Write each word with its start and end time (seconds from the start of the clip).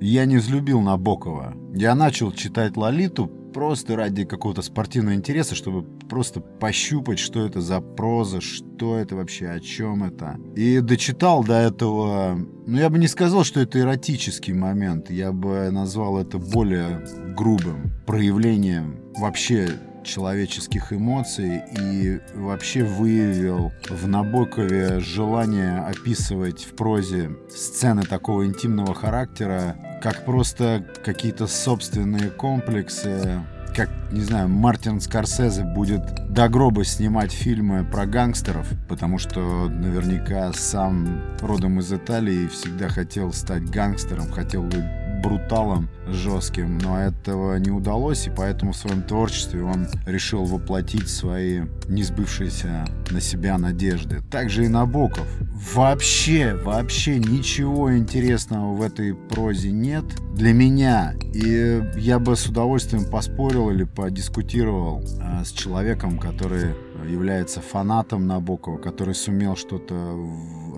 я 0.00 0.24
не 0.24 0.36
взлюбил 0.36 0.80
Набокова. 0.80 1.54
Я 1.74 1.94
начал 1.94 2.32
читать 2.32 2.76
«Лолиту» 2.76 3.30
просто 3.56 3.96
ради 3.96 4.24
какого-то 4.24 4.60
спортивного 4.60 5.14
интереса, 5.14 5.54
чтобы 5.54 5.82
просто 5.82 6.40
пощупать, 6.40 7.18
что 7.18 7.46
это 7.46 7.62
за 7.62 7.80
проза, 7.80 8.42
что 8.42 8.98
это 8.98 9.16
вообще, 9.16 9.48
о 9.48 9.60
чем 9.60 10.04
это. 10.04 10.38
И 10.54 10.80
дочитал 10.80 11.42
до 11.42 11.54
этого... 11.54 12.38
Ну, 12.66 12.76
я 12.76 12.90
бы 12.90 12.98
не 12.98 13.08
сказал, 13.08 13.44
что 13.44 13.60
это 13.60 13.80
эротический 13.80 14.52
момент. 14.52 15.10
Я 15.10 15.32
бы 15.32 15.70
назвал 15.70 16.18
это 16.18 16.36
более 16.36 17.02
грубым 17.34 17.92
проявлением 18.06 19.00
вообще 19.18 19.70
человеческих 20.06 20.92
эмоций 20.92 21.62
и 21.80 22.20
вообще 22.34 22.84
выявил 22.84 23.72
в 23.90 24.06
Набокове 24.06 25.00
желание 25.00 25.80
описывать 25.80 26.64
в 26.64 26.76
прозе 26.76 27.30
сцены 27.50 28.02
такого 28.02 28.46
интимного 28.46 28.94
характера, 28.94 29.76
как 30.02 30.24
просто 30.24 30.84
какие-то 31.04 31.46
собственные 31.46 32.30
комплексы, 32.30 33.42
как, 33.74 33.90
не 34.10 34.22
знаю, 34.22 34.48
Мартин 34.48 35.00
Скорсезе 35.00 35.64
будет 35.64 36.02
до 36.32 36.48
гроба 36.48 36.84
снимать 36.84 37.32
фильмы 37.32 37.84
про 37.84 38.06
гангстеров, 38.06 38.66
потому 38.88 39.18
что 39.18 39.68
наверняка 39.68 40.52
сам 40.52 41.22
родом 41.40 41.80
из 41.80 41.92
Италии 41.92 42.46
всегда 42.48 42.88
хотел 42.88 43.32
стать 43.32 43.64
гангстером, 43.64 44.30
хотел 44.30 44.62
быть 44.62 44.84
бруталом 45.22 45.88
жестким, 46.06 46.78
но 46.78 47.00
этого 47.00 47.56
не 47.56 47.70
удалось, 47.70 48.26
и 48.26 48.30
поэтому 48.30 48.72
в 48.72 48.76
своем 48.76 49.02
творчестве 49.02 49.62
он 49.62 49.88
решил 50.06 50.44
воплотить 50.44 51.08
свои 51.08 51.62
несбывшиеся 51.88 52.86
на 53.10 53.20
себя 53.20 53.58
надежды. 53.58 54.22
Также 54.30 54.64
и 54.64 54.68
Набоков. 54.68 55.26
Вообще, 55.74 56.54
вообще 56.54 57.18
ничего 57.18 57.96
интересного 57.96 58.74
в 58.74 58.82
этой 58.82 59.14
прозе 59.14 59.72
нет 59.72 60.04
для 60.34 60.52
меня. 60.52 61.14
И 61.34 61.82
я 61.96 62.18
бы 62.18 62.36
с 62.36 62.46
удовольствием 62.46 63.04
поспорил 63.04 63.70
или 63.70 63.84
подискутировал 63.84 65.02
а, 65.20 65.44
с 65.44 65.50
человеком, 65.50 66.18
который 66.18 66.74
является 67.08 67.60
фанатом 67.60 68.26
Набокова, 68.26 68.78
который 68.78 69.14
сумел 69.14 69.56
что-то 69.56 69.94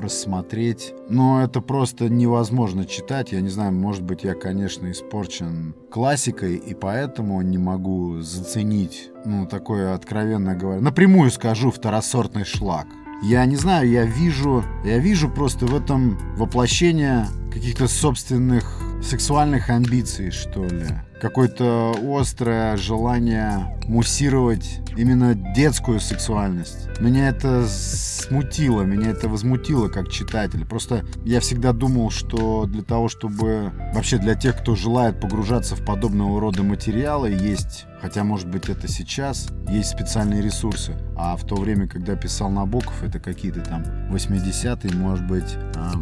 рассмотреть. 0.01 0.95
Но 1.09 1.43
это 1.43 1.61
просто 1.61 2.09
невозможно 2.09 2.85
читать. 2.85 3.33
Я 3.33 3.41
не 3.41 3.49
знаю, 3.49 3.73
может 3.73 4.03
быть, 4.03 4.25
я, 4.25 4.35
конечно, 4.35 4.91
испорчен 4.91 5.75
классикой, 5.91 6.57
и 6.57 6.75
поэтому 6.75 7.41
не 7.43 7.59
могу 7.59 8.21
заценить, 8.21 9.11
ну, 9.25 9.47
такое 9.47 9.95
откровенно 9.95 10.55
говоря. 10.55 10.81
Напрямую 10.81 11.31
скажу, 11.31 11.71
второсортный 11.71 12.45
шлак. 12.45 12.87
Я 13.23 13.45
не 13.47 13.57
знаю, 13.57 13.91
я 13.91 14.05
вижу, 14.05 14.65
я 14.85 14.99
вижу 14.99 15.29
просто 15.29 15.67
в 15.67 15.75
этом 15.75 16.19
воплощение 16.37 17.27
каких-то 17.59 17.89
собственных 17.89 18.65
сексуальных 19.03 19.69
амбиций, 19.69 20.31
что 20.31 20.65
ли. 20.65 20.87
Какое-то 21.21 21.93
острое 22.09 22.77
желание 22.77 23.77
муссировать 23.89 24.81
именно 24.97 25.35
детскую 25.35 25.99
сексуальность. 25.99 26.89
Меня 27.01 27.29
это 27.29 27.67
смутило, 27.67 28.83
меня 28.83 29.11
это 29.11 29.29
возмутило 29.29 29.89
как 29.89 30.09
читатель. 30.09 30.65
Просто 30.65 31.05
я 31.25 31.41
всегда 31.41 31.73
думал, 31.73 32.11
что 32.11 32.67
для 32.67 32.83
того, 32.83 33.09
чтобы 33.09 33.73
вообще 33.93 34.19
для 34.19 34.37
тех, 34.37 34.57
кто 34.61 34.77
желает 34.77 35.21
погружаться 35.21 35.75
в 35.75 35.85
подобного 35.85 36.41
рода 36.41 36.63
материалы, 36.63 37.31
есть 37.31 37.87
Хотя, 38.01 38.23
может 38.23 38.47
быть, 38.47 38.69
это 38.69 38.87
сейчас 38.87 39.49
есть 39.69 39.91
специальные 39.91 40.41
ресурсы. 40.41 40.95
А 41.17 41.37
в 41.37 41.45
то 41.45 41.57
время, 41.57 41.89
когда 41.89 42.15
писал 42.15 42.49
Набоков, 42.49 43.03
это 43.03 43.19
какие-то 43.19 43.61
там 43.61 43.83
80-е, 44.13 44.95
может 44.95 45.27
быть, 45.27 45.57
а, 45.75 45.95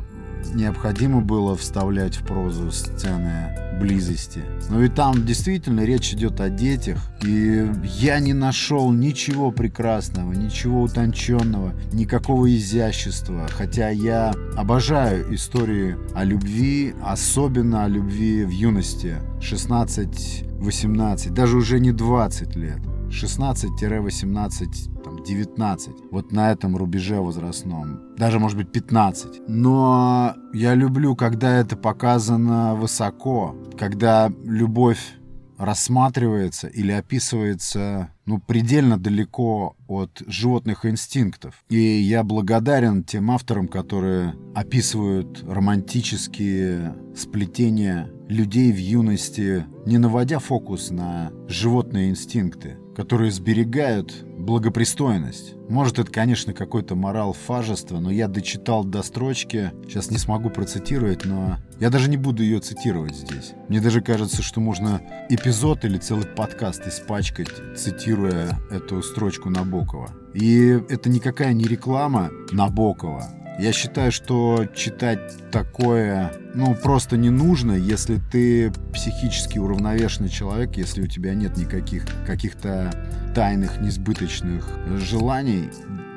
необходимо 0.54 1.20
было 1.20 1.56
вставлять 1.56 2.16
в 2.16 2.24
прозу 2.24 2.70
сцены 2.70 3.54
близости. 3.78 4.42
Но 4.70 4.82
и 4.82 4.88
там 4.88 5.24
действительно 5.24 5.82
речь 5.84 6.12
идет 6.12 6.40
о 6.40 6.48
детях, 6.48 6.98
и 7.22 7.70
я 7.84 8.18
не 8.20 8.32
нашел 8.32 8.90
ничего 8.90 9.50
прекрасного, 9.50 10.32
ничего 10.32 10.82
утонченного, 10.82 11.74
никакого 11.92 12.54
изящества, 12.54 13.46
хотя 13.50 13.90
я 13.90 14.32
обожаю 14.56 15.34
истории 15.34 15.96
о 16.14 16.24
любви, 16.24 16.94
особенно 17.02 17.84
о 17.84 17.88
любви 17.88 18.44
в 18.44 18.50
юности, 18.50 19.16
16-18, 19.40 21.30
даже 21.30 21.56
уже 21.56 21.80
не 21.80 21.92
20 21.92 22.56
лет. 22.56 22.80
16-18 23.08 24.90
19. 25.26 26.10
Вот 26.10 26.32
на 26.32 26.52
этом 26.52 26.76
рубеже 26.76 27.20
возрастном. 27.20 28.14
Даже, 28.16 28.38
может 28.38 28.56
быть, 28.56 28.72
15. 28.72 29.48
Но 29.48 30.34
я 30.54 30.74
люблю, 30.74 31.16
когда 31.16 31.58
это 31.58 31.76
показано 31.76 32.74
высоко. 32.74 33.56
Когда 33.76 34.32
любовь 34.44 35.16
рассматривается 35.58 36.66
или 36.68 36.92
описывается 36.92 38.10
ну, 38.26 38.40
предельно 38.40 38.98
далеко 38.98 39.76
от 39.86 40.22
животных 40.26 40.84
инстинктов. 40.84 41.64
И 41.68 41.78
я 41.78 42.24
благодарен 42.24 43.04
тем 43.04 43.30
авторам, 43.30 43.68
которые 43.68 44.34
описывают 44.54 45.44
романтические 45.46 46.94
сплетения 47.14 48.10
людей 48.28 48.72
в 48.72 48.78
юности, 48.78 49.64
не 49.86 49.98
наводя 49.98 50.40
фокус 50.40 50.90
на 50.90 51.30
животные 51.48 52.10
инстинкты, 52.10 52.76
которые 52.96 53.30
сберегают 53.30 54.25
благопристойность. 54.46 55.54
Может, 55.68 55.98
это, 55.98 56.10
конечно, 56.10 56.54
какой-то 56.54 56.94
морал 56.94 57.32
фажества, 57.34 57.98
но 57.98 58.10
я 58.10 58.28
дочитал 58.28 58.84
до 58.84 59.02
строчки, 59.02 59.72
сейчас 59.84 60.10
не 60.10 60.18
смогу 60.18 60.48
процитировать, 60.48 61.24
но 61.24 61.58
я 61.80 61.90
даже 61.90 62.08
не 62.08 62.16
буду 62.16 62.42
ее 62.42 62.60
цитировать 62.60 63.16
здесь. 63.16 63.52
Мне 63.68 63.80
даже 63.80 64.00
кажется, 64.00 64.42
что 64.42 64.60
можно 64.60 65.02
эпизод 65.28 65.84
или 65.84 65.98
целый 65.98 66.26
подкаст 66.26 66.86
испачкать, 66.86 67.50
цитируя 67.76 68.58
эту 68.70 69.02
строчку 69.02 69.50
Набокова. 69.50 70.10
И 70.32 70.80
это 70.88 71.10
никакая 71.10 71.52
не 71.52 71.64
реклама 71.64 72.30
Набокова, 72.52 73.28
я 73.58 73.72
считаю, 73.72 74.12
что 74.12 74.66
читать 74.74 75.20
такое, 75.50 76.32
ну, 76.54 76.74
просто 76.74 77.16
не 77.16 77.30
нужно, 77.30 77.72
если 77.72 78.20
ты 78.30 78.72
психически 78.92 79.58
уравновешенный 79.58 80.28
человек, 80.28 80.76
если 80.76 81.02
у 81.02 81.06
тебя 81.06 81.34
нет 81.34 81.56
никаких 81.56 82.04
каких-то 82.26 82.92
тайных, 83.34 83.80
несбыточных 83.80 84.68
желаний, 84.98 85.70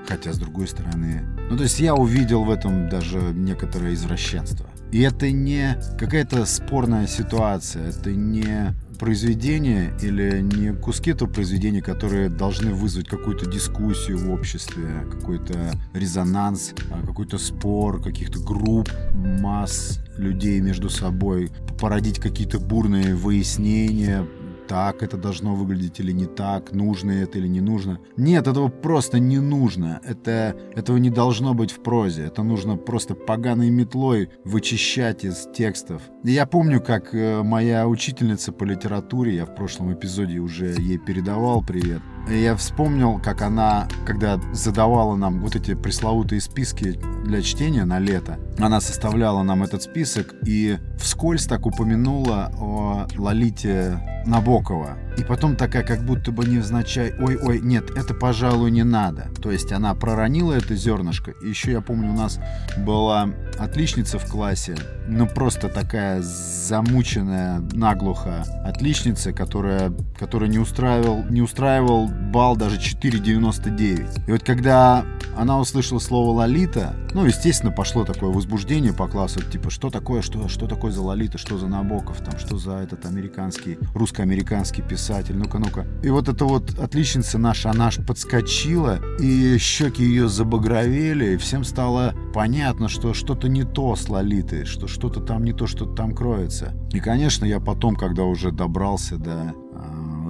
хотя, 0.07 0.33
с 0.33 0.39
другой 0.39 0.67
стороны... 0.67 1.23
Ну, 1.49 1.57
то 1.57 1.63
есть 1.63 1.79
я 1.79 1.95
увидел 1.95 2.43
в 2.43 2.51
этом 2.51 2.89
даже 2.89 3.19
некоторое 3.19 3.93
извращенство. 3.93 4.67
И 4.91 5.01
это 5.01 5.31
не 5.31 5.77
какая-то 5.97 6.45
спорная 6.45 7.07
ситуация, 7.07 7.89
это 7.89 8.11
не 8.11 8.73
произведения 8.99 9.93
или 10.01 10.41
не 10.41 10.73
куски 10.73 11.11
этого 11.11 11.29
произведения, 11.29 11.81
которые 11.81 12.29
должны 12.29 12.73
вызвать 12.73 13.07
какую-то 13.07 13.49
дискуссию 13.49 14.17
в 14.17 14.29
обществе, 14.31 15.07
какой-то 15.09 15.71
резонанс, 15.93 16.73
а, 16.91 17.05
какой-то 17.05 17.37
спор 17.37 18.01
каких-то 18.01 18.39
групп, 18.39 18.89
масс 19.13 19.99
людей 20.17 20.59
между 20.59 20.89
собой, 20.89 21.49
породить 21.79 22.19
какие-то 22.19 22.59
бурные 22.59 23.15
выяснения, 23.15 24.27
так 24.69 25.01
это 25.01 25.17
должно 25.17 25.55
выглядеть 25.55 25.99
или 25.99 26.11
не 26.11 26.27
так, 26.27 26.71
нужно 26.73 27.11
это 27.11 27.39
или 27.39 27.47
не 27.47 27.59
нужно. 27.59 27.99
Нет, 28.17 28.47
этого 28.47 28.67
просто 28.67 29.17
не 29.17 29.39
нужно. 29.39 29.99
Это, 30.03 30.55
этого 30.75 30.97
не 30.97 31.09
должно 31.09 31.55
быть 31.55 31.71
в 31.71 31.81
прозе. 31.81 32.25
Это 32.25 32.43
нужно 32.43 32.77
просто 32.77 33.15
поганой 33.15 33.71
метлой 33.71 34.29
вычищать 34.45 35.25
из 35.25 35.47
текстов. 35.53 36.03
Я 36.23 36.45
помню, 36.45 36.81
как 36.81 37.15
э, 37.15 37.41
моя 37.41 37.87
учительница 37.87 38.51
по 38.51 38.63
литературе, 38.63 39.35
я 39.35 39.45
в 39.45 39.55
прошлом 39.55 39.91
эпизоде 39.91 40.37
уже 40.37 40.75
ей 40.77 40.99
передавал 40.99 41.63
привет, 41.63 42.01
я 42.27 42.55
вспомнил, 42.55 43.19
как 43.19 43.41
она, 43.41 43.87
когда 44.05 44.39
задавала 44.53 45.15
нам 45.15 45.39
вот 45.39 45.55
эти 45.55 45.73
пресловутые 45.73 46.41
списки 46.41 46.99
для 47.23 47.41
чтения 47.41 47.85
на 47.85 47.99
лето, 47.99 48.39
она 48.59 48.81
составляла 48.81 49.43
нам 49.43 49.63
этот 49.63 49.83
список 49.83 50.35
и 50.45 50.77
вскользь 50.97 51.45
так 51.45 51.65
упомянула 51.65 52.51
о 52.59 53.07
Лолите 53.17 53.99
Набокова. 54.25 54.97
И 55.17 55.23
потом 55.23 55.55
такая, 55.55 55.83
как 55.83 56.05
будто 56.05 56.31
бы 56.31 56.45
невзначай, 56.45 57.13
ой-ой, 57.19 57.59
нет, 57.61 57.89
это, 57.91 58.13
пожалуй, 58.13 58.71
не 58.71 58.83
надо. 58.83 59.27
То 59.41 59.51
есть 59.51 59.71
она 59.71 59.93
проронила 59.95 60.53
это 60.53 60.75
зернышко. 60.75 61.31
И 61.31 61.49
еще 61.49 61.71
я 61.71 61.81
помню, 61.81 62.11
у 62.11 62.15
нас 62.15 62.39
была 62.77 63.29
отличница 63.57 64.19
в 64.19 64.25
классе, 64.25 64.75
ну 65.07 65.27
просто 65.27 65.67
такая 65.67 66.21
замученная 66.21 67.61
наглухо 67.73 68.45
отличница, 68.63 69.33
которая, 69.33 69.91
которая 70.17 70.49
не 70.49 70.59
устраивал, 70.59 71.23
не 71.25 71.41
устраивал 71.41 72.08
балл 72.09 72.55
даже 72.55 72.77
4,99. 72.77 74.27
И 74.27 74.31
вот 74.31 74.43
когда 74.43 75.05
она 75.37 75.59
услышала 75.59 75.99
слово 75.99 76.31
«Лолита», 76.31 76.95
ну, 77.13 77.25
естественно, 77.25 77.71
пошло 77.71 78.03
такое 78.03 78.29
возбуждение 78.29 78.93
по 78.93 79.07
классу, 79.07 79.41
типа, 79.41 79.69
что 79.69 79.89
такое, 79.89 80.21
что, 80.21 80.47
что 80.47 80.67
такое 80.67 80.91
за 80.91 81.01
Лолита, 81.01 81.37
что 81.37 81.57
за 81.57 81.67
Набоков, 81.67 82.17
там, 82.17 82.37
что 82.37 82.57
за 82.57 82.73
этот 82.77 83.05
американский, 83.05 83.77
русско-американский 83.95 84.81
писатель, 84.81 85.37
ну-ка, 85.37 85.59
ну-ка. 85.59 85.87
И 86.03 86.09
вот 86.09 86.29
эта 86.29 86.45
вот 86.45 86.77
отличница 86.77 87.37
наша, 87.37 87.71
она 87.71 87.87
аж 87.87 87.97
подскочила, 88.05 88.99
и 89.19 89.57
щеки 89.57 90.03
ее 90.03 90.27
забагровели, 90.27 91.33
и 91.33 91.37
всем 91.37 91.63
стало 91.63 92.13
понятно, 92.33 92.89
что 92.89 93.13
что-то 93.13 93.47
не 93.47 93.63
то 93.63 93.95
с 93.95 94.09
Лолитой, 94.09 94.65
что 94.65 94.87
что-то 94.87 95.21
там 95.21 95.43
не 95.43 95.53
то, 95.53 95.67
что-то 95.67 95.95
там 95.95 96.13
кроется. 96.13 96.73
И, 96.91 96.99
конечно, 96.99 97.45
я 97.45 97.59
потом, 97.59 97.95
когда 97.95 98.23
уже 98.23 98.51
добрался 98.51 99.17
до 99.17 99.53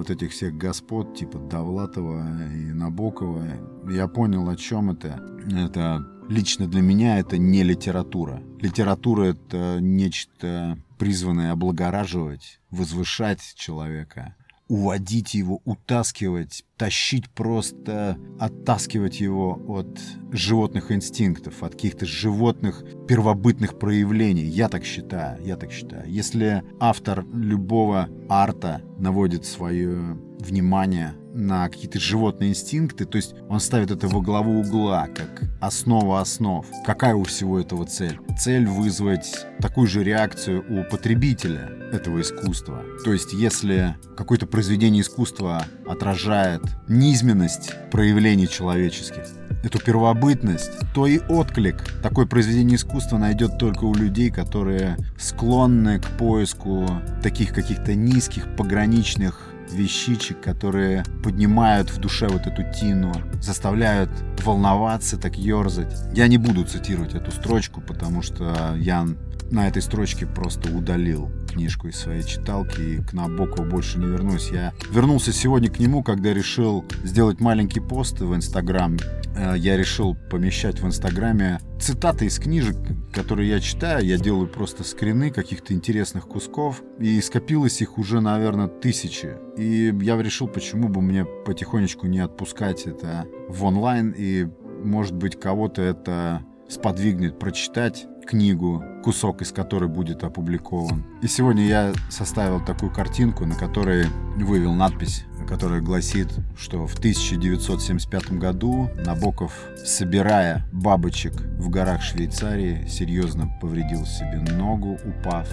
вот 0.00 0.08
этих 0.08 0.30
всех 0.30 0.56
господ, 0.56 1.14
типа 1.14 1.38
Довлатова 1.38 2.24
и 2.54 2.72
Набокова, 2.72 3.44
я 3.90 4.08
понял, 4.08 4.48
о 4.48 4.56
чем 4.56 4.90
это. 4.90 5.20
Это 5.52 6.06
лично 6.26 6.66
для 6.66 6.80
меня 6.80 7.18
это 7.18 7.36
не 7.36 7.62
литература. 7.62 8.42
Литература— 8.60 9.24
это 9.24 9.78
нечто 9.78 10.78
призванное 10.98 11.52
облагораживать, 11.52 12.60
возвышать 12.70 13.42
человека, 13.56 14.36
уводить 14.70 15.34
его, 15.34 15.60
утаскивать, 15.64 16.64
тащить 16.76 17.28
просто, 17.28 18.16
оттаскивать 18.38 19.20
его 19.20 19.60
от 19.66 20.00
животных 20.30 20.92
инстинктов, 20.92 21.64
от 21.64 21.72
каких-то 21.72 22.06
животных 22.06 22.84
первобытных 23.08 23.80
проявлений. 23.80 24.44
Я 24.44 24.68
так 24.68 24.84
считаю, 24.84 25.44
я 25.44 25.56
так 25.56 25.72
считаю. 25.72 26.08
Если 26.08 26.62
автор 26.78 27.26
любого 27.34 28.08
арта 28.28 28.80
наводит 28.96 29.44
свое 29.44 30.16
внимание 30.40 31.14
на 31.34 31.68
какие-то 31.68 32.00
животные 32.00 32.50
инстинкты, 32.50 33.04
то 33.04 33.16
есть 33.16 33.34
он 33.48 33.60
ставит 33.60 33.90
это 33.90 34.08
во 34.08 34.20
главу 34.20 34.60
угла, 34.60 35.06
как 35.14 35.42
основа 35.60 36.20
основ. 36.20 36.66
Какая 36.84 37.14
у 37.14 37.24
всего 37.24 37.60
этого 37.60 37.86
цель? 37.86 38.18
Цель 38.38 38.66
вызвать 38.66 39.46
такую 39.60 39.86
же 39.86 40.02
реакцию 40.02 40.64
у 40.68 40.84
потребителя 40.90 41.70
этого 41.92 42.20
искусства. 42.20 42.82
То 43.04 43.12
есть 43.12 43.32
если 43.32 43.96
какое-то 44.16 44.46
произведение 44.46 45.02
искусства 45.02 45.64
отражает 45.86 46.62
низменность 46.88 47.72
проявлений 47.90 48.48
человеческих, 48.48 49.26
эту 49.62 49.78
первобытность, 49.78 50.70
то 50.94 51.06
и 51.06 51.18
отклик 51.28 51.84
такое 52.02 52.26
произведение 52.26 52.76
искусства 52.76 53.18
найдет 53.18 53.58
только 53.58 53.84
у 53.84 53.94
людей, 53.94 54.30
которые 54.30 54.96
склонны 55.18 56.00
к 56.00 56.08
поиску 56.16 56.88
таких 57.22 57.52
каких-то 57.52 57.94
низких, 57.94 58.56
пограничных 58.56 59.49
вещичек, 59.72 60.40
которые 60.40 61.04
поднимают 61.22 61.90
в 61.90 61.98
душе 61.98 62.28
вот 62.28 62.46
эту 62.46 62.62
тину, 62.72 63.12
заставляют 63.40 64.10
волноваться, 64.44 65.16
так 65.16 65.36
ерзать. 65.36 65.94
Я 66.14 66.28
не 66.28 66.38
буду 66.38 66.64
цитировать 66.64 67.14
эту 67.14 67.30
строчку, 67.30 67.80
потому 67.80 68.22
что 68.22 68.74
я 68.76 69.06
на 69.50 69.68
этой 69.68 69.82
строчке 69.82 70.26
просто 70.26 70.74
удалил 70.74 71.30
книжку 71.52 71.88
из 71.88 71.96
своей 71.96 72.22
читалки 72.22 72.80
и 72.80 72.96
к 72.98 73.12
Набокову 73.12 73.68
больше 73.68 73.98
не 73.98 74.06
вернусь. 74.06 74.50
Я 74.50 74.72
вернулся 74.90 75.32
сегодня 75.32 75.70
к 75.70 75.78
нему, 75.78 76.02
когда 76.02 76.32
решил 76.32 76.84
сделать 77.04 77.40
маленький 77.40 77.80
пост 77.80 78.20
в 78.20 78.34
Инстаграм. 78.34 78.96
Э, 79.36 79.54
я 79.56 79.76
решил 79.76 80.16
помещать 80.30 80.80
в 80.80 80.86
Инстаграме 80.86 81.60
цитаты 81.80 82.26
из 82.26 82.38
книжек, 82.38 82.76
которые 83.12 83.48
я 83.48 83.60
читаю. 83.60 84.04
Я 84.04 84.18
делаю 84.18 84.48
просто 84.48 84.84
скрины 84.84 85.30
каких-то 85.30 85.72
интересных 85.72 86.26
кусков. 86.26 86.82
И 86.98 87.20
скопилось 87.20 87.80
их 87.80 87.98
уже, 87.98 88.20
наверное, 88.20 88.68
тысячи. 88.68 89.36
И 89.56 89.94
я 90.02 90.20
решил, 90.20 90.48
почему 90.48 90.88
бы 90.88 91.00
мне 91.00 91.24
потихонечку 91.24 92.06
не 92.06 92.20
отпускать 92.20 92.86
это 92.86 93.26
в 93.48 93.64
онлайн. 93.64 94.14
И, 94.16 94.46
может 94.84 95.14
быть, 95.14 95.38
кого-то 95.38 95.82
это 95.82 96.42
сподвигнет 96.68 97.38
прочитать 97.38 98.06
книгу, 98.30 98.84
кусок 99.02 99.42
из 99.42 99.50
которой 99.50 99.88
будет 99.88 100.22
опубликован. 100.22 101.04
И 101.20 101.26
сегодня 101.26 101.66
я 101.66 101.92
составил 102.08 102.64
такую 102.64 102.92
картинку, 102.92 103.44
на 103.44 103.56
которой 103.56 104.06
вывел 104.36 104.72
надпись, 104.72 105.24
которая 105.48 105.80
гласит, 105.80 106.28
что 106.56 106.86
в 106.86 106.96
1975 106.96 108.32
году 108.32 108.88
Набоков, 109.04 109.52
собирая 109.84 110.64
бабочек 110.70 111.32
в 111.58 111.68
горах 111.70 112.02
Швейцарии, 112.02 112.86
серьезно 112.88 113.50
повредил 113.60 114.06
себе 114.06 114.38
ногу, 114.52 114.96
упав, 115.04 115.48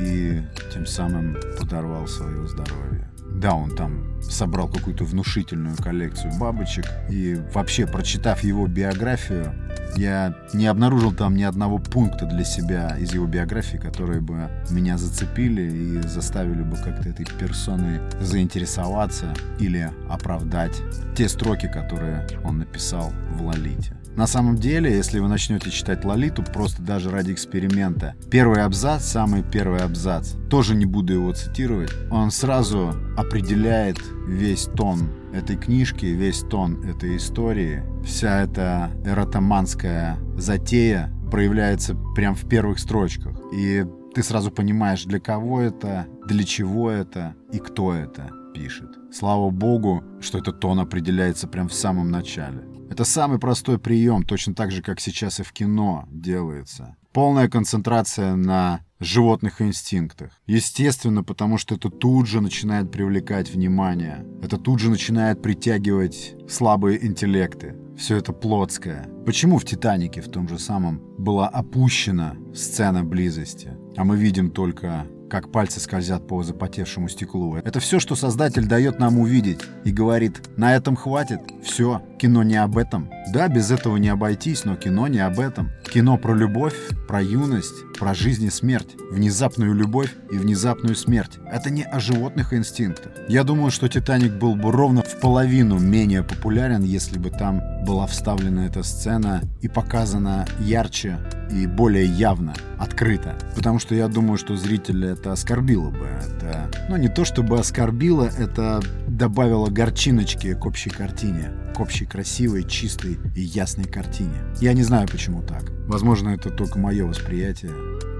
и 0.00 0.40
тем 0.72 0.86
самым 0.86 1.36
подорвал 1.58 2.06
свое 2.06 2.48
здоровье. 2.48 3.10
Да, 3.34 3.54
он 3.54 3.74
там 3.76 4.22
собрал 4.22 4.68
какую-то 4.68 5.04
внушительную 5.04 5.76
коллекцию 5.76 6.32
бабочек. 6.38 6.84
И 7.10 7.38
вообще, 7.52 7.86
прочитав 7.86 8.42
его 8.44 8.66
биографию, 8.66 9.54
я 9.96 10.34
не 10.52 10.66
обнаружил 10.66 11.12
там 11.12 11.36
ни 11.36 11.42
одного 11.42 11.78
пункта 11.78 12.26
для 12.26 12.44
себя 12.44 12.96
из 12.98 13.12
его 13.12 13.26
биографии, 13.26 13.76
которые 13.76 14.20
бы 14.20 14.48
меня 14.70 14.98
зацепили 14.98 15.62
и 15.62 16.08
заставили 16.08 16.62
бы 16.62 16.76
как-то 16.76 17.08
этой 17.08 17.26
персоной 17.26 18.00
заинтересоваться 18.20 19.34
или 19.58 19.90
оправдать 20.08 20.80
те 21.16 21.28
строки, 21.28 21.66
которые 21.66 22.26
он 22.44 22.58
написал 22.58 23.12
в 23.36 23.42
«Лолите». 23.42 23.96
На 24.16 24.26
самом 24.26 24.58
деле, 24.58 24.94
если 24.94 25.20
вы 25.20 25.28
начнете 25.28 25.70
читать 25.70 26.04
Лолиту, 26.04 26.42
просто 26.42 26.82
даже 26.82 27.10
ради 27.10 27.32
эксперимента, 27.32 28.14
первый 28.30 28.62
абзац, 28.62 29.04
самый 29.04 29.42
первый 29.42 29.80
абзац, 29.80 30.32
тоже 30.50 30.74
не 30.74 30.84
буду 30.84 31.14
его 31.14 31.32
цитировать, 31.32 31.90
он 32.10 32.30
сразу 32.30 32.94
определяет 33.16 33.98
весь 34.28 34.64
тон 34.64 35.08
этой 35.32 35.56
книжки, 35.56 36.06
весь 36.06 36.40
тон 36.40 36.82
этой 36.84 37.16
истории. 37.16 37.82
Вся 38.04 38.42
эта 38.42 38.90
эротоманская 39.04 40.18
затея 40.36 41.12
проявляется 41.30 41.96
прямо 42.14 42.36
в 42.36 42.48
первых 42.48 42.78
строчках. 42.78 43.36
И 43.52 43.84
ты 44.14 44.22
сразу 44.22 44.50
понимаешь, 44.50 45.04
для 45.04 45.20
кого 45.20 45.60
это, 45.60 46.06
для 46.26 46.44
чего 46.44 46.90
это 46.90 47.34
и 47.52 47.58
кто 47.58 47.94
это 47.94 48.30
пишет. 48.54 48.90
Слава 49.12 49.50
богу, 49.50 50.04
что 50.20 50.38
этот 50.38 50.60
тон 50.60 50.78
определяется 50.80 51.48
прямо 51.48 51.68
в 51.68 51.74
самом 51.74 52.10
начале. 52.10 52.62
Это 52.90 53.04
самый 53.04 53.38
простой 53.38 53.78
прием, 53.78 54.22
точно 54.22 54.54
так 54.54 54.70
же, 54.70 54.82
как 54.82 55.00
сейчас 55.00 55.40
и 55.40 55.42
в 55.42 55.52
кино 55.52 56.06
делается. 56.10 56.96
Полная 57.12 57.48
концентрация 57.48 58.34
на 58.36 58.80
животных 59.04 59.60
инстинктах. 59.60 60.30
Естественно, 60.46 61.22
потому 61.22 61.58
что 61.58 61.74
это 61.74 61.90
тут 61.90 62.26
же 62.26 62.40
начинает 62.40 62.90
привлекать 62.90 63.50
внимание. 63.50 64.26
Это 64.42 64.56
тут 64.58 64.78
же 64.78 64.90
начинает 64.90 65.42
притягивать 65.42 66.34
слабые 66.48 67.04
интеллекты. 67.04 67.76
Все 67.96 68.16
это 68.16 68.32
плотское. 68.32 69.08
Почему 69.26 69.58
в 69.58 69.64
«Титанике» 69.64 70.22
в 70.22 70.28
том 70.28 70.48
же 70.48 70.58
самом 70.58 71.00
была 71.18 71.48
опущена 71.48 72.36
сцена 72.54 73.04
близости, 73.04 73.76
а 73.96 74.04
мы 74.04 74.16
видим 74.16 74.50
только 74.50 75.06
как 75.32 75.50
пальцы 75.50 75.80
скользят 75.80 76.28
по 76.28 76.42
запотевшему 76.42 77.08
стеклу. 77.08 77.56
Это 77.56 77.80
все, 77.80 77.98
что 78.00 78.14
создатель 78.14 78.66
дает 78.66 78.98
нам 78.98 79.18
увидеть 79.18 79.60
и 79.82 79.90
говорит, 79.90 80.42
на 80.58 80.76
этом 80.76 80.94
хватит, 80.94 81.40
все, 81.64 82.02
кино 82.20 82.42
не 82.42 82.56
об 82.56 82.76
этом. 82.76 83.08
Да, 83.32 83.48
без 83.48 83.70
этого 83.70 83.96
не 83.96 84.10
обойтись, 84.10 84.66
но 84.66 84.76
кино 84.76 85.08
не 85.08 85.20
об 85.20 85.40
этом. 85.40 85.70
Кино 85.90 86.18
про 86.18 86.34
любовь, 86.34 86.74
про 87.08 87.22
юность, 87.22 87.72
про 87.98 88.12
жизнь 88.12 88.44
и 88.44 88.50
смерть. 88.50 88.90
Внезапную 89.10 89.72
любовь 89.72 90.14
и 90.30 90.36
внезапную 90.36 90.96
смерть. 90.96 91.38
Это 91.50 91.70
не 91.70 91.84
о 91.84 91.98
животных 91.98 92.52
инстинктах. 92.52 93.12
Я 93.26 93.42
думаю, 93.42 93.70
что 93.70 93.88
«Титаник» 93.88 94.34
был 94.34 94.54
бы 94.54 94.70
ровно 94.70 95.02
в 95.02 95.18
половину 95.18 95.78
менее 95.78 96.22
популярен, 96.22 96.82
если 96.82 97.18
бы 97.18 97.30
там 97.30 97.62
была 97.86 98.06
вставлена 98.06 98.66
эта 98.66 98.82
сцена 98.82 99.40
и 99.62 99.68
показана 99.68 100.44
ярче 100.60 101.18
и 101.52 101.66
более 101.66 102.06
явно, 102.06 102.54
открыто. 102.78 103.36
Потому 103.54 103.78
что 103.78 103.94
я 103.94 104.08
думаю, 104.08 104.38
что 104.38 104.56
зрителя 104.56 105.10
это 105.10 105.32
оскорбило 105.32 105.90
бы. 105.90 106.06
Это, 106.06 106.70
ну, 106.88 106.96
не 106.96 107.08
то 107.08 107.24
чтобы 107.24 107.58
оскорбило, 107.58 108.24
это 108.24 108.80
добавило 109.06 109.68
горчиночки 109.68 110.54
к 110.54 110.64
общей 110.64 110.90
картине. 110.90 111.50
К 111.76 111.80
общей 111.80 112.06
красивой, 112.06 112.64
чистой 112.64 113.18
и 113.34 113.42
ясной 113.42 113.84
картине. 113.84 114.44
Я 114.60 114.72
не 114.72 114.82
знаю, 114.82 115.08
почему 115.08 115.42
так. 115.42 115.62
Возможно, 115.86 116.30
это 116.30 116.50
только 116.50 116.78
мое 116.78 117.06
восприятие. 117.06 117.72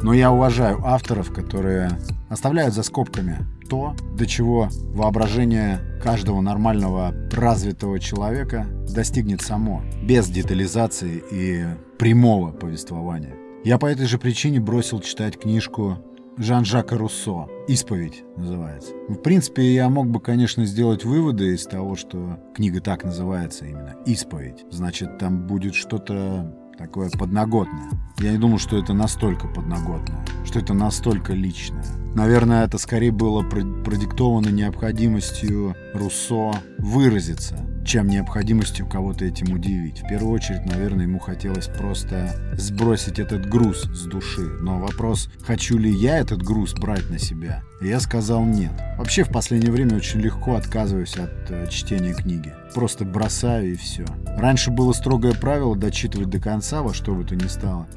Но 0.03 0.13
я 0.13 0.31
уважаю 0.31 0.85
авторов, 0.85 1.33
которые 1.33 1.91
оставляют 2.29 2.75
за 2.75 2.83
скобками 2.83 3.39
то, 3.69 3.95
до 4.17 4.27
чего 4.27 4.69
воображение 4.95 5.81
каждого 6.03 6.41
нормального 6.41 7.15
развитого 7.33 7.99
человека 7.99 8.67
достигнет 8.89 9.41
само, 9.41 9.83
без 10.03 10.29
детализации 10.29 11.23
и 11.31 11.65
прямого 11.99 12.53
повествования. 12.53 13.35
Я 13.65 13.79
по 13.79 13.87
этой 13.87 14.07
же 14.07 14.19
причине 14.19 14.61
бросил 14.61 15.01
читать 15.01 15.39
книжку 15.39 15.99
Жан-Жака 16.37 16.97
Руссо. 16.97 17.47
«Исповедь» 17.69 18.25
называется. 18.37 18.93
В 19.09 19.17
принципе, 19.17 19.75
я 19.75 19.89
мог 19.89 20.09
бы, 20.09 20.19
конечно, 20.19 20.65
сделать 20.65 21.05
выводы 21.05 21.55
из 21.55 21.67
того, 21.67 21.95
что 21.95 22.41
книга 22.55 22.81
так 22.81 23.05
называется 23.05 23.67
именно 23.67 23.95
«Исповедь». 24.07 24.65
Значит, 24.71 25.19
там 25.19 25.47
будет 25.47 25.75
что-то 25.75 26.53
такое 26.83 27.11
подноготное. 27.11 27.91
Я 28.19 28.33
не 28.33 28.39
думал, 28.39 28.59
что 28.59 28.77
это 28.77 28.93
настолько 28.93 29.47
подноготное, 29.47 30.25
что 30.45 30.59
это 30.59 30.75
настолько 30.75 31.33
личное. 31.33 31.85
Наверное, 32.15 32.67
это 32.67 32.77
скорее 32.79 33.13
было 33.13 33.43
продиктовано 33.43 34.49
необходимостью 34.49 35.77
Руссо 35.95 36.53
выразиться, 36.79 37.57
чем 37.85 38.09
необходимостью 38.09 38.87
кого-то 38.87 39.25
этим 39.25 39.53
удивить. 39.53 40.03
В 40.03 40.09
первую 40.09 40.33
очередь, 40.33 40.67
наверное, 40.67 41.05
ему 41.05 41.19
хотелось 41.19 41.67
просто 41.67 42.35
сбросить 42.57 43.19
этот 43.19 43.49
груз 43.49 43.83
с 43.83 44.05
души. 44.05 44.49
Но 44.61 44.79
вопрос, 44.79 45.29
хочу 45.45 45.79
ли 45.79 45.91
я 45.91 46.19
этот 46.19 46.43
груз 46.43 46.75
брать 46.75 47.11
на 47.11 47.19
себя? 47.19 47.63
я 47.85 48.01
сказал 48.01 48.45
нет. 48.45 48.73
Вообще, 48.97 49.25
в 49.25 49.31
последнее 49.31 49.73
время 49.73 49.97
очень 49.97 50.21
легко 50.21 50.55
отказываюсь 50.55 51.17
от 51.17 51.51
э, 51.51 51.67
чтения 51.69 52.15
книги. 52.15 52.53
Просто 52.75 53.05
бросаю 53.05 53.73
и 53.73 53.77
все. 53.77 54.05
Раньше 54.27 54.71
было 54.71 54.93
строгое 54.93 55.33
правило 55.33 55.77
дочитывать 55.77 56.31
до 56.31 56.39
конца, 56.39 56.83
во 56.83 56.95
что 56.95 57.15
бы 57.15 57.25
то 57.25 57.35
ни 57.35 57.49
стало. 57.49 57.89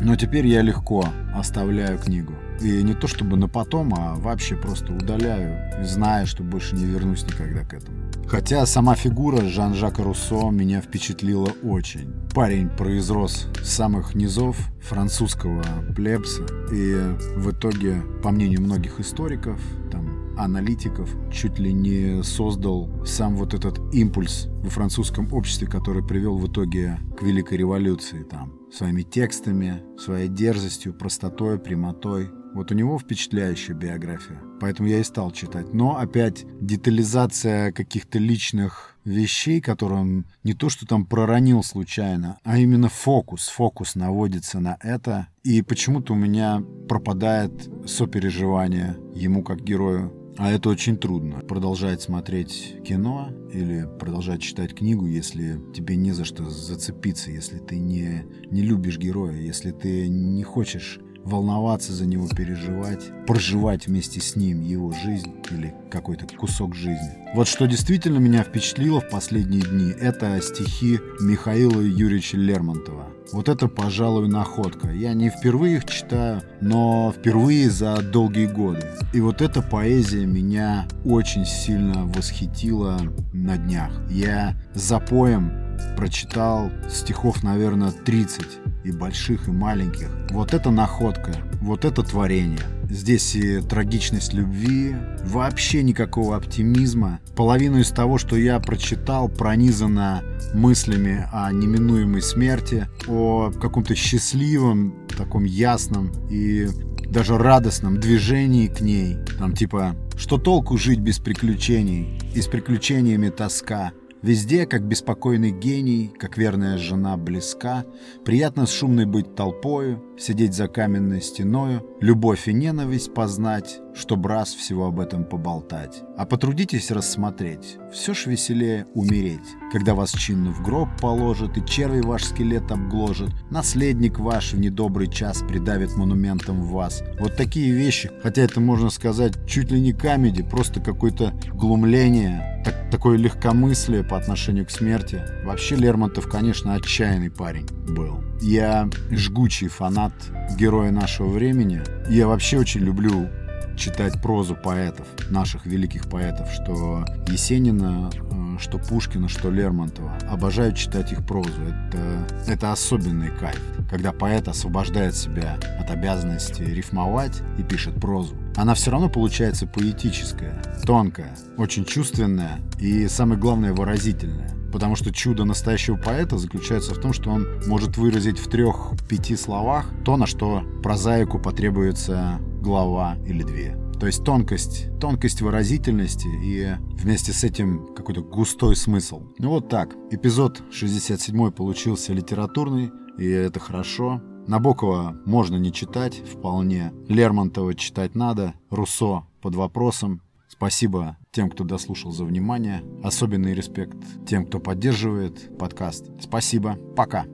Но 0.00 0.16
теперь 0.16 0.46
я 0.46 0.62
легко 0.62 1.06
оставляю 1.34 1.98
книгу. 1.98 2.32
И 2.60 2.82
не 2.82 2.94
то 2.94 3.06
чтобы 3.06 3.36
на 3.36 3.48
потом, 3.48 3.94
а 3.94 4.14
вообще 4.14 4.56
просто 4.56 4.92
удаляю, 4.92 5.84
зная, 5.84 6.26
что 6.26 6.42
больше 6.42 6.74
не 6.74 6.84
вернусь 6.84 7.24
никогда 7.24 7.64
к 7.64 7.74
этому. 7.74 7.96
Хотя 8.26 8.66
сама 8.66 8.94
фигура 8.96 9.42
Жан-Жака 9.42 10.02
Руссо 10.02 10.50
меня 10.50 10.80
впечатлила 10.80 11.50
очень. 11.62 12.12
Парень 12.34 12.68
произрос 12.68 13.46
с 13.62 13.68
самых 13.68 14.14
низов 14.14 14.56
французского 14.80 15.62
плебса 15.94 16.42
и 16.72 17.14
в 17.36 17.52
итоге, 17.52 18.02
по 18.22 18.30
мнению 18.30 18.62
многих 18.62 18.98
историков, 18.98 19.60
там, 19.92 20.34
аналитиков, 20.36 21.08
чуть 21.32 21.58
ли 21.58 21.72
не 21.72 22.22
создал 22.22 22.90
сам 23.04 23.36
вот 23.36 23.54
этот 23.54 23.78
импульс 23.94 24.48
во 24.62 24.70
французском 24.70 25.32
обществе, 25.32 25.68
который 25.68 26.04
привел 26.04 26.36
в 26.36 26.50
итоге 26.50 26.98
к 27.18 27.22
Великой 27.22 27.58
революции 27.58 28.22
там, 28.22 28.52
своими 28.72 29.02
текстами, 29.02 29.82
своей 29.98 30.28
дерзостью, 30.28 30.92
простотой, 30.94 31.58
прямотой. 31.58 32.28
Вот 32.56 32.72
у 32.72 32.74
него 32.74 32.98
впечатляющая 32.98 33.74
биография, 33.74 34.40
поэтому 34.62 34.88
я 34.88 35.00
и 35.00 35.04
стал 35.04 35.30
читать. 35.30 35.74
Но 35.74 35.98
опять 35.98 36.46
детализация 36.58 37.70
каких-то 37.70 38.18
личных 38.18 38.96
вещей, 39.04 39.60
которые 39.60 40.00
он 40.00 40.24
не 40.42 40.54
то 40.54 40.70
что 40.70 40.86
там 40.86 41.04
проронил 41.04 41.62
случайно, 41.62 42.38
а 42.44 42.56
именно 42.56 42.88
фокус, 42.88 43.48
фокус 43.48 43.94
наводится 43.94 44.58
на 44.58 44.78
это. 44.80 45.28
И 45.42 45.60
почему-то 45.60 46.14
у 46.14 46.16
меня 46.16 46.62
пропадает 46.88 47.68
сопереживание 47.84 48.96
ему 49.14 49.42
как 49.42 49.62
герою. 49.62 50.14
А 50.38 50.50
это 50.50 50.70
очень 50.70 50.96
трудно. 50.96 51.40
Продолжать 51.40 52.00
смотреть 52.00 52.76
кино 52.86 53.30
или 53.52 53.86
продолжать 53.98 54.40
читать 54.40 54.74
книгу, 54.74 55.06
если 55.06 55.60
тебе 55.74 55.96
не 55.96 56.12
за 56.12 56.24
что 56.24 56.48
зацепиться, 56.48 57.30
если 57.30 57.58
ты 57.58 57.78
не, 57.78 58.24
не 58.50 58.62
любишь 58.62 58.98
героя, 58.98 59.36
если 59.38 59.72
ты 59.72 60.08
не 60.08 60.42
хочешь 60.42 61.00
волноваться 61.26 61.92
за 61.92 62.06
него, 62.06 62.28
переживать, 62.28 63.10
проживать 63.26 63.86
вместе 63.86 64.20
с 64.20 64.36
ним 64.36 64.62
его 64.62 64.92
жизнь 64.92 65.34
или 65.50 65.74
какой-то 65.90 66.26
кусок 66.36 66.74
жизни. 66.74 67.18
Вот 67.34 67.48
что 67.48 67.66
действительно 67.66 68.18
меня 68.18 68.42
впечатлило 68.42 69.00
в 69.00 69.10
последние 69.10 69.62
дни, 69.62 69.90
это 69.90 70.40
стихи 70.40 71.00
Михаила 71.20 71.80
Юрьевича 71.80 72.36
Лермонтова. 72.36 73.08
Вот 73.32 73.48
это, 73.48 73.66
пожалуй, 73.66 74.28
находка. 74.28 74.88
Я 74.90 75.12
не 75.12 75.30
впервые 75.30 75.78
их 75.78 75.84
читаю, 75.86 76.42
но 76.60 77.12
впервые 77.16 77.70
за 77.70 78.00
долгие 78.00 78.46
годы. 78.46 78.86
И 79.12 79.20
вот 79.20 79.42
эта 79.42 79.62
поэзия 79.62 80.26
меня 80.26 80.86
очень 81.04 81.44
сильно 81.44 82.04
восхитила 82.06 83.00
на 83.32 83.56
днях. 83.56 83.90
Я 84.08 84.54
за 84.74 85.00
поем 85.00 85.52
прочитал 85.96 86.70
стихов, 86.88 87.42
наверное, 87.42 87.90
30 87.90 88.65
и 88.86 88.92
больших, 88.92 89.48
и 89.48 89.50
маленьких. 89.50 90.08
Вот 90.30 90.54
это 90.54 90.70
находка, 90.70 91.32
вот 91.60 91.84
это 91.84 92.02
творение. 92.02 92.60
Здесь 92.88 93.34
и 93.34 93.60
трагичность 93.60 94.32
любви, 94.32 94.94
вообще 95.24 95.82
никакого 95.82 96.36
оптимизма. 96.36 97.18
Половину 97.34 97.80
из 97.80 97.90
того, 97.90 98.16
что 98.16 98.36
я 98.36 98.60
прочитал, 98.60 99.28
пронизано 99.28 100.22
мыслями 100.54 101.28
о 101.32 101.50
неминуемой 101.50 102.22
смерти, 102.22 102.86
о 103.08 103.50
каком-то 103.50 103.96
счастливом, 103.96 104.94
таком 105.16 105.44
ясном 105.44 106.12
и 106.30 106.68
даже 107.08 107.38
радостном 107.38 107.98
движении 107.98 108.68
к 108.68 108.80
ней. 108.80 109.16
Там 109.38 109.54
типа, 109.54 109.96
что 110.16 110.38
толку 110.38 110.76
жить 110.76 111.00
без 111.00 111.18
приключений, 111.18 112.18
и 112.34 112.40
с 112.40 112.46
приключениями 112.46 113.30
тоска. 113.30 113.92
Везде, 114.22 114.66
как 114.66 114.82
беспокойный 114.82 115.52
гений, 115.52 116.12
как 116.18 116.38
верная 116.38 116.78
жена 116.78 117.16
близка, 117.16 117.84
приятно 118.24 118.66
с 118.66 118.72
шумной 118.72 119.04
быть 119.04 119.34
толпою, 119.34 120.02
сидеть 120.18 120.54
за 120.54 120.68
каменной 120.68 121.20
стеною, 121.20 121.86
любовь 122.00 122.48
и 122.48 122.52
ненависть 122.54 123.12
познать, 123.12 123.80
чтоб 123.94 124.24
раз 124.26 124.54
всего 124.54 124.86
об 124.86 125.00
этом 125.00 125.24
поболтать. 125.24 126.02
А 126.16 126.24
потрудитесь 126.24 126.90
рассмотреть, 126.90 127.76
все 127.92 128.14
ж 128.14 128.26
веселее 128.26 128.86
умереть, 128.94 129.46
когда 129.70 129.94
вас 129.94 130.12
чинно 130.12 130.50
в 130.50 130.62
гроб 130.62 130.88
положат 131.00 131.58
и 131.58 131.64
червей 131.64 132.00
ваш 132.00 132.24
скелет 132.24 132.72
обгложит, 132.72 133.30
наследник 133.50 134.18
ваш 134.18 134.54
в 134.54 134.58
недобрый 134.58 135.08
час 135.08 135.42
придавит 135.46 135.94
монументом 135.94 136.62
в 136.62 136.72
вас. 136.72 137.02
Вот 137.20 137.36
такие 137.36 137.70
вещи, 137.70 138.10
хотя 138.22 138.42
это 138.42 138.60
можно 138.60 138.88
сказать 138.88 139.34
чуть 139.46 139.70
ли 139.70 139.78
не 139.78 139.92
камеди, 139.92 140.42
просто 140.42 140.80
какое-то 140.80 141.34
глумление, 141.52 142.55
так, 142.66 142.90
такое 142.90 143.16
легкомыслие 143.16 144.02
по 144.02 144.16
отношению 144.16 144.66
к 144.66 144.70
смерти. 144.70 145.22
Вообще 145.44 145.76
Лермонтов, 145.76 146.28
конечно, 146.28 146.74
отчаянный 146.74 147.30
парень 147.30 147.68
был. 147.88 148.24
Я 148.42 148.90
жгучий 149.10 149.68
фанат 149.68 150.12
героя 150.58 150.90
нашего 150.90 151.28
времени. 151.28 151.82
Я 152.10 152.26
вообще 152.26 152.58
очень 152.58 152.80
люблю 152.80 153.28
читать 153.76 154.20
прозу 154.20 154.56
поэтов, 154.56 155.06
наших 155.30 155.64
великих 155.66 156.10
поэтов, 156.10 156.50
что 156.50 157.04
Есенина, 157.28 158.10
э, 158.12 158.34
что 158.58 158.78
Пушкина, 158.78 159.28
что 159.28 159.50
Лермонтова. 159.50 160.12
Обожаю 160.28 160.72
читать 160.72 161.12
их 161.12 161.26
прозу. 161.26 161.50
Это, 161.62 162.26
это 162.46 162.72
особенный 162.72 163.30
кайф, 163.30 163.60
когда 163.90 164.12
поэт 164.12 164.48
освобождает 164.48 165.14
себя 165.14 165.58
от 165.78 165.90
обязанности 165.90 166.62
рифмовать 166.62 167.42
и 167.58 167.62
пишет 167.62 168.00
прозу. 168.00 168.34
Она 168.56 168.74
все 168.74 168.90
равно 168.90 169.08
получается 169.08 169.66
поэтическая, 169.66 170.62
тонкая, 170.84 171.36
очень 171.56 171.84
чувственная 171.84 172.58
и, 172.78 173.06
самое 173.08 173.38
главное, 173.38 173.72
выразительная. 173.72 174.50
Потому 174.72 174.96
что 174.96 175.12
чудо 175.12 175.44
настоящего 175.44 175.96
поэта 175.96 176.38
заключается 176.38 176.94
в 176.94 176.98
том, 176.98 177.12
что 177.12 177.30
он 177.30 177.46
может 177.66 177.96
выразить 177.96 178.38
в 178.38 178.48
трех-пяти 178.48 179.36
словах 179.36 179.86
то, 180.04 180.16
на 180.16 180.26
что 180.26 180.62
прозаику 180.82 181.38
потребуется 181.38 182.38
глава 182.60 183.16
или 183.26 183.42
две. 183.42 183.76
То 183.98 184.06
есть 184.06 184.24
тонкость, 184.24 184.88
тонкость 185.00 185.40
выразительности 185.40 186.28
и 186.28 186.74
вместе 186.96 187.32
с 187.32 187.44
этим 187.44 187.94
какой-то 187.94 188.22
густой 188.22 188.76
смысл. 188.76 189.22
Ну 189.38 189.50
вот 189.50 189.68
так. 189.68 189.94
Эпизод 190.10 190.62
67 190.70 191.50
получился 191.50 192.12
литературный, 192.12 192.90
и 193.18 193.26
это 193.26 193.58
хорошо. 193.58 194.20
Набокова 194.46 195.16
можно 195.24 195.56
не 195.56 195.72
читать 195.72 196.22
вполне. 196.30 196.92
Лермонтова 197.08 197.74
читать 197.74 198.14
надо. 198.14 198.54
Руссо 198.70 199.24
под 199.40 199.54
вопросом. 199.56 200.22
Спасибо 200.48 201.16
тем, 201.32 201.50
кто 201.50 201.64
дослушал 201.64 202.12
за 202.12 202.24
внимание. 202.24 202.82
Особенный 203.02 203.54
респект 203.54 203.96
тем, 204.26 204.46
кто 204.46 204.60
поддерживает 204.60 205.56
подкаст. 205.58 206.10
Спасибо. 206.20 206.76
Пока. 206.96 207.26